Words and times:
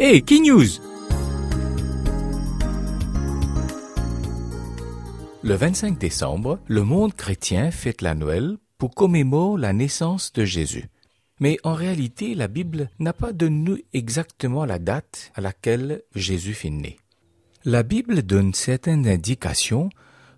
Hey, 0.00 0.22
Key 0.22 0.38
News 0.38 0.78
Le 5.42 5.54
25 5.56 5.98
décembre, 5.98 6.60
le 6.68 6.84
monde 6.84 7.14
chrétien 7.14 7.72
fête 7.72 8.00
la 8.00 8.14
Noël 8.14 8.58
pour 8.78 8.94
commémorer 8.94 9.60
la 9.60 9.72
naissance 9.72 10.32
de 10.32 10.44
Jésus. 10.44 10.84
Mais 11.40 11.58
en 11.64 11.74
réalité, 11.74 12.36
la 12.36 12.46
Bible 12.46 12.90
n'a 13.00 13.12
pas 13.12 13.32
nous 13.32 13.78
exactement 13.92 14.64
la 14.64 14.78
date 14.78 15.32
à 15.34 15.40
laquelle 15.40 16.04
Jésus 16.14 16.54
fut 16.54 16.70
né. 16.70 17.00
La 17.64 17.82
Bible 17.82 18.22
donne 18.22 18.54
certaines 18.54 19.08
indications 19.08 19.90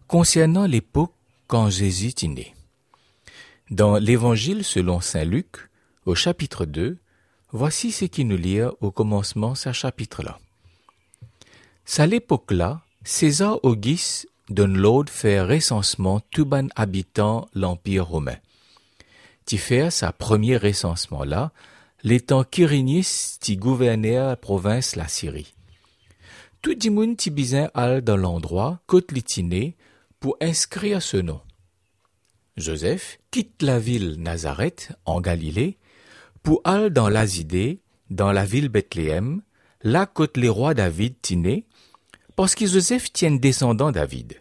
concernant 0.06 0.64
l'époque 0.64 1.12
quand 1.48 1.68
Jésus 1.68 2.14
est 2.22 2.28
né. 2.28 2.54
Dans 3.70 3.98
l'Évangile 3.98 4.64
selon 4.64 5.02
Saint 5.02 5.24
Luc, 5.24 5.68
au 6.06 6.14
chapitre 6.14 6.64
2, 6.64 6.96
voici 7.52 7.92
ce 7.92 8.04
qui 8.04 8.24
nous 8.24 8.36
lit 8.36 8.62
au 8.80 8.90
commencement 8.90 9.54
ce 9.54 9.72
chapitre-là. 9.72 10.38
C'est 11.84 12.02
à 12.02 12.06
l'époque-là, 12.06 12.82
César 13.04 13.58
Auguste 13.64 14.28
donne 14.48 14.76
l'ordre 14.76 15.12
faire 15.12 15.48
recensement 15.48 16.20
tout 16.30 16.44
ban 16.44 16.68
habitant 16.76 17.48
l'Empire 17.54 18.06
romain 18.06 18.36
qui 19.50 19.58
fait 19.58 19.90
sa 19.90 20.12
premier 20.12 20.56
recensement 20.56 21.24
là, 21.24 21.50
l'étant 22.04 22.44
Quirinus 22.44 23.36
qui 23.40 23.56
gouvernait 23.56 24.14
la 24.14 24.36
province 24.36 24.94
la 24.94 25.08
Syrie. 25.08 25.54
Tout 26.62 26.76
monde 26.88 27.16
qui 27.16 27.30
bizin 27.30 27.68
al 27.74 28.02
dans 28.02 28.16
l'endroit 28.16 28.78
côte 28.86 29.10
litiné 29.10 29.76
pour 30.20 30.36
inscrire 30.40 31.02
ce 31.02 31.16
nom. 31.16 31.40
Joseph 32.56 33.18
quitte 33.32 33.60
la 33.60 33.80
ville 33.80 34.22
Nazareth 34.22 34.92
en 35.04 35.20
Galilée 35.20 35.78
pour 36.42 36.62
dans 36.90 37.08
l'Azidée, 37.08 37.80
dans 38.10 38.32
la 38.32 38.44
ville 38.44 38.68
Bethléem, 38.68 39.42
là 39.82 40.06
côte 40.06 40.36
les 40.36 40.48
rois 40.48 40.74
David 40.74 41.14
tiné, 41.22 41.66
parce 42.36 42.54
que 42.54 42.66
Joseph 42.66 43.12
tient 43.12 43.32
descendant 43.32 43.92
David. 43.92 44.40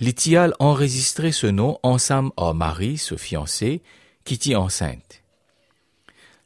L'Itial 0.00 0.54
enregistrait 0.58 1.32
ce 1.32 1.46
nom 1.46 1.78
ensemble 1.82 2.32
à 2.36 2.52
Marie, 2.52 2.98
ce 2.98 3.16
fiancé, 3.16 3.82
qui 4.24 4.34
était 4.34 4.56
enceinte. 4.56 5.22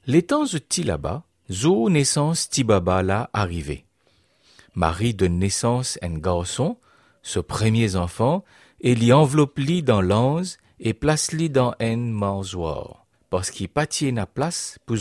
L'étant 0.06 0.44
de 0.44 0.82
là-bas, 0.84 1.24
zo 1.50 1.88
naissance 1.88 2.48
Tibaba 2.48 3.02
là 3.02 3.30
arrivé. 3.32 3.84
Marie 4.74 5.14
donne 5.14 5.38
naissance 5.38 5.98
un 6.02 6.18
garçon, 6.18 6.76
ce 7.22 7.40
premier 7.40 7.96
enfant, 7.96 8.44
et 8.80 8.94
l'y 8.94 9.12
enveloppe 9.12 9.58
li 9.58 9.82
dans 9.82 10.00
l'anse 10.00 10.58
et 10.78 10.94
place 10.94 11.32
li 11.32 11.50
dans 11.50 11.74
un 11.80 11.96
mangeoire, 11.96 13.06
parce 13.30 13.50
qu'il 13.50 13.68
place 14.26 14.78
pour 14.86 14.96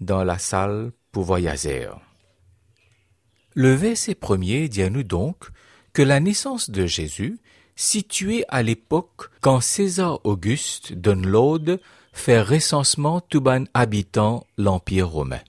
dans 0.00 0.24
la 0.24 0.38
salle 0.38 0.92
pour 1.12 1.24
voyager. 1.24 1.88
Le 3.54 3.72
verset 3.74 4.14
premier 4.14 4.68
dit 4.68 4.82
nous 4.90 5.02
donc 5.02 5.48
que 5.92 6.02
la 6.02 6.20
naissance 6.20 6.70
de 6.70 6.86
Jésus 6.86 7.38
situé 7.74 8.44
à 8.48 8.62
l'époque 8.62 9.30
quand 9.40 9.60
César 9.60 10.20
Auguste 10.24 10.92
donne 10.92 11.26
l'ordre 11.26 11.78
faire 12.12 12.48
recensement 12.48 13.20
tout 13.20 13.40
ban 13.40 13.64
habitant 13.74 14.44
l'Empire 14.56 15.08
romain. 15.08 15.40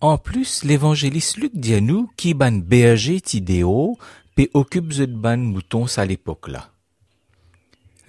En 0.00 0.18
plus, 0.18 0.64
l'évangéliste 0.64 1.36
Luc 1.36 1.52
dit 1.54 1.74
à 1.74 1.80
nous 1.80 2.10
qui 2.16 2.34
ban 2.34 2.52
berger 2.52 3.20
tidéo 3.20 3.96
pe 4.34 4.50
occupe 4.52 4.92
ban 5.06 5.36
moutons 5.36 5.86
à 5.96 6.04
l'époque-là. 6.04 6.71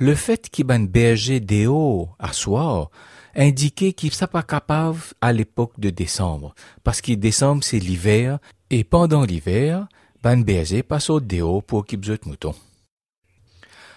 Le 0.05 0.15
fait 0.15 0.49
qu'il 0.49 0.65
ban 0.65 0.81
berger 0.81 1.39
déo 1.39 2.09
à 2.19 2.33
soir 2.33 2.91
indiquait 3.35 3.93
qu'il 3.93 4.11
n'est 4.11 4.27
pas 4.27 4.43
capable 4.43 4.99
à 5.21 5.31
l'époque 5.31 5.79
de 5.79 5.91
décembre, 5.91 6.53
parce 6.83 6.99
que 6.99 7.13
décembre 7.13 7.63
c'est 7.63 7.79
l'hiver, 7.79 8.39
et 8.69 8.83
pendant 8.83 9.23
l'hiver, 9.23 9.87
ban 10.21 10.35
berger 10.35 10.83
passe 10.83 11.09
au 11.09 11.21
déo 11.21 11.61
pour 11.61 11.79
occuper 11.79 12.17
de 12.17 12.19
moutons. 12.25 12.53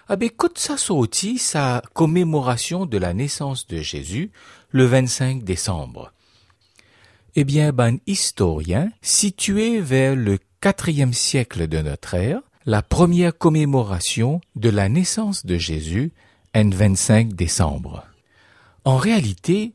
Ah 0.07 0.15
ben, 0.15 0.31
quand 0.31 0.57
ça 0.57 0.77
sorti 0.77 1.39
sa 1.39 1.83
commémoration 1.93 2.87
de 2.87 2.99
la 2.99 3.13
naissance 3.13 3.67
de 3.67 3.79
Jésus 3.79 4.31
le 4.71 4.85
25 4.85 5.43
décembre. 5.43 6.13
Eh 7.35 7.43
bien, 7.43 7.73
ben 7.73 7.99
historien, 8.07 8.93
situé 9.03 9.81
vers 9.81 10.15
le 10.15 10.39
quatrième 10.61 11.13
siècle 11.13 11.67
de 11.67 11.81
notre 11.81 12.15
ère, 12.15 12.43
la 12.67 12.83
première 12.83 13.39
commémoration 13.39 14.41
de 14.57 14.69
la 14.69 14.89
naissance 14.89 15.47
de 15.47 15.57
Jésus 15.57 16.13
un 16.53 16.69
25 16.69 17.33
décembre. 17.33 18.05
En 18.85 18.97
réalité, 18.97 19.73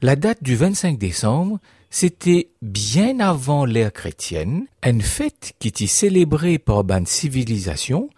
la 0.00 0.16
date 0.16 0.42
du 0.42 0.56
25 0.56 0.98
décembre, 0.98 1.58
c'était 1.90 2.48
bien 2.62 3.20
avant 3.20 3.66
l'ère 3.66 3.92
chrétienne, 3.92 4.66
une 4.82 5.02
fête 5.02 5.52
qui 5.58 5.68
était 5.68 5.86
célébrée 5.86 6.58
par 6.58 6.82
ban 6.82 7.04
civilisation 7.04 8.08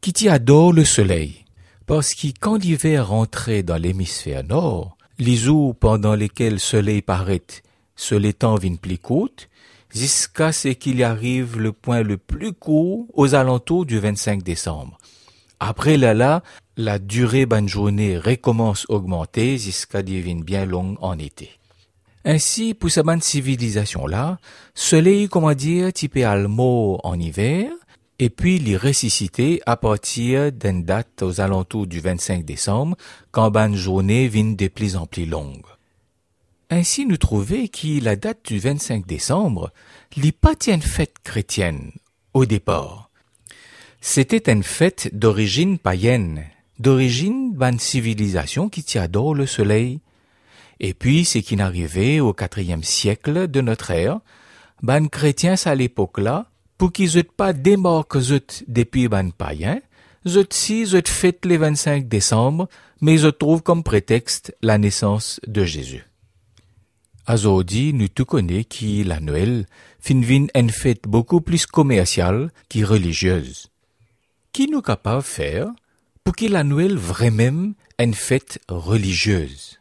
Kitty 0.00 0.28
adore 0.28 0.72
le 0.72 0.84
soleil, 0.84 1.44
parce 1.86 2.14
que 2.14 2.28
quand 2.40 2.56
l'hiver 2.56 3.08
rentrait 3.08 3.62
dans 3.62 3.76
l'hémisphère 3.76 4.44
nord, 4.44 4.96
les 5.18 5.36
jours 5.36 5.74
pendant 5.76 6.14
lesquels 6.14 6.54
le 6.54 6.58
soleil 6.58 7.02
paraît, 7.02 7.42
ce 7.96 8.14
l'étang 8.14 8.56
vient 8.56 8.76
plus 8.76 8.98
jusqu'à 9.94 10.52
ce 10.52 10.68
qu'il 10.68 11.02
arrive 11.02 11.58
le 11.58 11.72
point 11.72 12.02
le 12.02 12.16
plus 12.16 12.52
court 12.52 13.06
aux 13.14 13.34
alentours 13.34 13.86
du 13.86 13.98
25 13.98 14.42
décembre. 14.42 14.98
Après 15.60 15.96
là 15.96 16.42
la 16.76 16.98
durée 16.98 17.46
de 17.46 17.66
journée 17.66 18.16
recommence 18.18 18.86
à 18.88 18.94
augmenter 18.94 19.58
jusqu'à 19.58 20.02
devenir 20.02 20.44
bien 20.44 20.64
longue 20.64 20.96
en 21.00 21.18
été. 21.18 21.50
Ainsi, 22.24 22.74
pour 22.74 22.90
cette 22.90 23.06
bonne 23.06 23.22
civilisation-là, 23.22 24.38
soleil, 24.74 25.28
comment 25.28 25.54
dire, 25.54 25.92
typé 25.92 26.24
almo 26.24 27.00
en 27.02 27.18
hiver, 27.18 27.70
et 28.18 28.30
puis 28.30 28.58
les 28.58 28.76
ressusciter 28.76 29.60
à 29.66 29.76
partir 29.76 30.52
d'une 30.52 30.84
date 30.84 31.22
aux 31.22 31.40
alentours 31.40 31.86
du 31.86 32.00
25 32.00 32.44
décembre, 32.44 32.96
quand 33.30 33.56
une 33.56 33.76
journée 33.76 34.28
vient 34.28 34.52
de 34.52 34.68
plus 34.68 34.96
en 34.96 35.06
plus 35.06 35.26
longue. 35.26 35.64
Ainsi, 36.70 37.06
nous 37.06 37.16
trouvons 37.16 37.66
que 37.66 38.02
la 38.02 38.14
date 38.14 38.44
du 38.44 38.58
25 38.58 39.06
décembre 39.06 39.72
n'est 40.18 40.32
pas 40.32 40.54
une 40.66 40.82
fête 40.82 41.16
chrétienne 41.24 41.92
au 42.34 42.44
départ. 42.44 43.10
C'était 44.02 44.52
une 44.52 44.62
fête 44.62 45.08
d'origine 45.14 45.78
païenne, 45.78 46.44
d'origine 46.78 47.56
d'une 47.56 47.78
civilisation 47.78 48.68
qui 48.68 48.98
adore 48.98 49.34
le 49.34 49.46
soleil. 49.46 50.00
Et 50.78 50.92
puis, 50.92 51.24
c'est 51.24 51.42
qui 51.42 51.56
n'arrivait 51.56 52.20
au 52.20 52.34
quatrième 52.34 52.84
siècle 52.84 53.48
de 53.48 53.60
notre 53.62 53.90
ère, 53.90 54.20
ban 54.82 55.06
chrétiens 55.06 55.56
à 55.64 55.74
l'époque-là 55.74 56.50
pour 56.76 56.92
qu'ils 56.92 57.16
n'aient 57.16 57.24
pas 57.24 57.54
démarqué 57.54 58.40
depuis 58.68 59.08
ban 59.08 59.30
païen, 59.30 59.80
zut 60.26 60.52
si 60.52 60.84
zut 60.84 61.08
fête 61.08 61.46
le 61.46 61.56
25 61.56 62.06
décembre, 62.06 62.68
mais 63.00 63.16
je 63.16 63.28
trouve 63.28 63.62
comme 63.62 63.82
prétexte 63.82 64.54
la 64.62 64.76
naissance 64.76 65.40
de 65.46 65.64
Jésus. 65.64 66.04
Azodi 67.28 67.92
nous 67.92 68.08
tout 68.08 68.24
connaît 68.24 68.64
qui 68.64 69.04
la 69.04 69.20
Noël 69.20 69.66
finvin 70.00 70.46
une 70.54 70.70
fête 70.70 71.02
beaucoup 71.02 71.42
plus 71.42 71.66
commerciale 71.66 72.50
que 72.70 72.82
religieuse. 72.82 73.68
Qui 74.52 74.66
nous 74.66 74.80
capable 74.80 75.22
faire 75.22 75.68
pour 76.24 76.34
que 76.34 76.46
la 76.46 76.64
Noël 76.64 76.96
vraiment 76.96 77.72
une 77.98 78.14
fête 78.14 78.60
religieuse? 78.66 79.78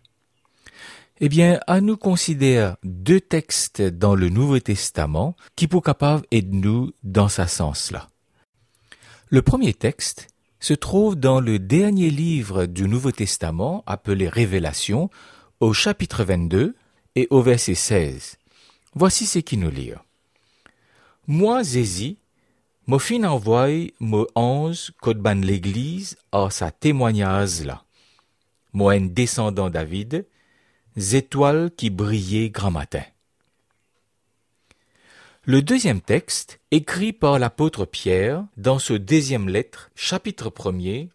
Eh 1.22 1.30
bien, 1.30 1.62
à 1.68 1.80
nous 1.80 1.96
considérer 1.96 2.74
deux 2.84 3.22
textes 3.22 3.82
dans 3.82 4.14
le 4.14 4.28
Nouveau 4.28 4.60
Testament 4.60 5.34
qui 5.56 5.70
pour 5.70 5.84
capable 5.84 6.26
aider 6.32 6.58
nous 6.58 6.92
dans 7.04 7.30
ce 7.30 7.46
sens-là. 7.46 8.10
Le 9.30 9.42
premier 9.42 9.74
texte 9.74 10.28
se 10.60 10.74
trouve 10.74 11.16
dans 11.16 11.40
le 11.40 11.60
dernier 11.60 12.10
livre 12.10 12.66
du 12.66 12.90
Nouveau 12.90 13.14
Testament 13.14 13.84
appelé 13.88 14.28
Révélation 14.28 15.10
au 15.62 15.72
chapitre 15.72 16.26
22 16.26 16.76
et 17.18 17.28
au 17.32 17.42
verset 17.42 17.74
16. 17.74 18.38
Voici 18.94 19.26
ce 19.26 19.40
qui 19.40 19.58
nous 19.58 19.72
lit. 19.72 19.92
Moi, 21.26 21.64
Zézi, 21.64 22.20
mon 22.86 23.00
fin 23.00 23.24
envoie 23.24 23.90
mon 24.00 24.28
ange 24.36 24.92
code 25.02 25.18
ban 25.18 25.34
l'église 25.34 26.16
à 26.32 26.52
sa 26.52 26.70
témoignage 26.70 27.64
là. 27.64 27.84
Moi, 28.72 28.94
un 28.94 29.08
descendant 29.08 29.72
David, 29.72 30.28
étoiles 30.96 31.72
qui 31.76 31.90
brillaient 31.90 32.52
grand 32.52 32.70
matin. 32.70 33.04
Le 35.46 35.64
deuxième 35.64 36.02
texte, 36.02 36.60
écrit 36.70 37.14
par 37.14 37.40
l'apôtre 37.40 37.86
Pierre 37.86 38.46
dans 38.58 38.78
ce 38.78 38.94
deuxième 38.94 39.50
lettre, 39.50 39.90
chapitre 39.96 40.52
1er, 40.52 41.10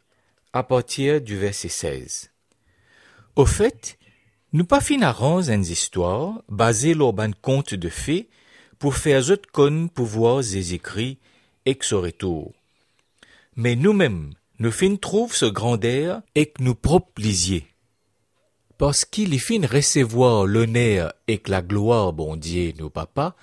à 0.52 0.64
partir 0.64 1.20
du 1.20 1.38
verset 1.38 1.68
16. 1.68 2.32
Au 3.36 3.46
fait, 3.46 3.98
nous 4.52 4.64
pas 4.64 4.80
finirons 4.80 5.42
une 5.42 5.62
histoire 5.62 6.42
basée 6.48 6.94
sur 6.94 7.18
un 7.18 7.32
conte 7.32 7.74
de 7.74 7.88
fées 7.88 8.28
pour 8.78 8.96
faire 8.96 9.30
autres 9.30 9.50
con 9.50 9.88
pouvoir 9.88 10.40
des 10.40 10.74
écrits 10.74 11.18
ex 11.64 11.92
retour. 11.92 12.52
Mais 13.56 13.76
nous-mêmes, 13.76 14.34
nous 14.58 14.72
fin 14.72 14.96
trouve 14.96 15.34
ce 15.34 15.46
grandeur 15.46 16.22
et 16.34 16.46
que 16.46 16.62
nous 16.62 16.74
propres 16.74 17.22
parce 18.82 19.04
qu'il 19.04 19.38
fin 19.38 19.64
recevoir 19.64 20.44
l'honneur 20.44 21.12
et 21.28 21.38
que 21.38 21.52
la 21.52 21.62
gloire, 21.62 22.12
bon 22.12 22.34
Dieu, 22.34 22.72
nous 22.78 22.90
papa, 22.90 23.36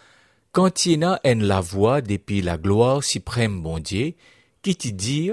quand 0.52 0.86
il 0.86 1.04
a 1.04 1.22
en 1.26 1.40
la 1.40 1.62
voix 1.62 2.02
depuis 2.02 2.42
la 2.42 2.58
gloire 2.58 3.04
suprême, 3.04 3.62
bon 3.62 3.80
Dieu, 3.80 4.16
qui 4.62 4.76
te 4.76 4.90
dit, 4.90 5.32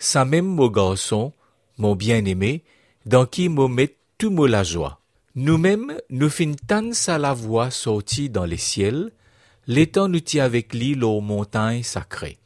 ça 0.00 0.24
même 0.24 0.46
mon 0.46 0.66
garçon, 0.66 1.32
mon 1.78 1.94
bien-aimé, 1.94 2.64
dans 3.04 3.24
qui 3.24 3.48
me 3.48 3.88
tout 4.18 4.30
mo 4.30 4.46
la 4.46 4.64
joie. 4.64 4.98
Nous-mêmes, 5.38 5.98
nous 6.08 6.30
fin 6.30 6.52
tant 6.66 6.94
sa 6.94 7.18
la 7.18 7.34
voix 7.34 7.70
sortie 7.70 8.30
dans 8.30 8.46
les 8.46 8.56
ciels, 8.56 9.10
l'étant 9.66 10.08
nous 10.08 10.20
tient 10.20 10.46
avec 10.46 10.72
l'île 10.72 11.04
aux 11.04 11.20
montagnes 11.20 11.82
sacrées. 11.82 12.38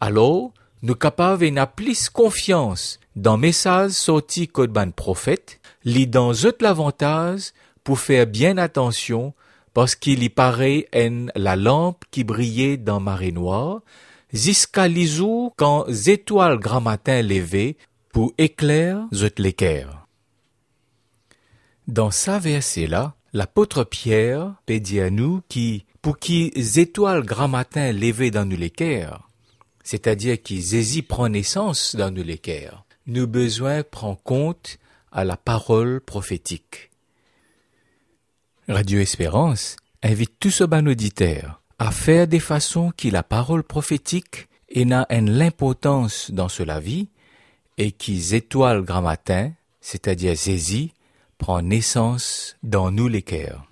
Alors, 0.00 0.52
nous 0.82 0.94
capables 0.94 1.48
n'a 1.48 1.66
plus 1.66 2.08
confiance 2.08 3.00
dans 3.16 3.36
message 3.36 3.90
sorti 3.90 4.46
code 4.46 4.70
ban 4.70 4.92
prophète, 4.92 5.58
lit 5.84 6.06
dans 6.06 6.32
eux 6.32 6.56
l'avantage 6.60 7.50
pour 7.82 7.98
faire 7.98 8.28
bien 8.28 8.58
attention 8.58 9.34
parce 9.74 9.96
qu'il 9.96 10.22
y 10.22 10.28
paraît 10.28 10.86
en 10.94 11.26
la 11.34 11.56
lampe 11.56 12.04
qui 12.12 12.22
brillait 12.22 12.76
dans 12.76 13.00
marée 13.00 13.32
noire, 13.32 13.80
jusqu'à 14.32 14.86
l'isou 14.86 15.52
quand 15.56 15.84
étoiles 16.06 16.60
grand 16.60 16.80
matin 16.80 17.22
levées 17.22 17.76
pour 18.12 18.32
éclair 18.38 19.08
zot 19.12 19.30
l'équerre. 19.38 19.99
Dans 21.90 22.12
sa 22.12 22.38
verset-là, 22.38 23.16
l'apôtre 23.32 23.82
Pierre 23.82 24.54
pédit 24.64 25.00
à 25.00 25.10
nous 25.10 25.42
qui, 25.48 25.86
pour 26.02 26.20
qui 26.20 26.52
étoiles 26.76 27.24
grand 27.24 27.48
matin 27.48 27.90
levées 27.90 28.30
dans 28.30 28.44
nous 28.44 28.56
l'équerre, 28.56 29.28
c'est-à-dire 29.82 30.40
qui 30.40 30.62
Zézi 30.62 31.02
prend 31.02 31.28
naissance 31.28 31.96
dans 31.96 32.12
nous 32.12 32.22
l'équerre, 32.22 32.84
nous 33.08 33.26
besoin 33.26 33.82
prend 33.82 34.14
compte 34.14 34.78
à 35.10 35.24
la 35.24 35.36
parole 35.36 36.00
prophétique. 36.00 36.92
Radio 38.68 39.00
Espérance 39.00 39.74
invite 40.04 40.34
tous 40.38 40.52
ce 40.52 40.64
ban 40.64 40.86
auditeurs 40.86 41.60
à 41.80 41.90
faire 41.90 42.28
des 42.28 42.38
façons 42.38 42.92
qui 42.96 43.10
la 43.10 43.24
parole 43.24 43.64
prophétique 43.64 44.46
ait 44.68 44.84
l'importance 44.84 46.30
dans 46.30 46.48
cela 46.48 46.78
vie 46.78 47.08
et 47.78 47.90
qui 47.90 48.36
étoile 48.36 48.82
grand 48.82 49.02
matin, 49.02 49.50
c'est-à-dire 49.80 50.36
Zézi, 50.36 50.92
prend 51.40 51.62
naissance 51.62 52.56
dans 52.62 52.90
nous 52.90 53.08
les 53.08 53.22
cœurs. 53.22 53.69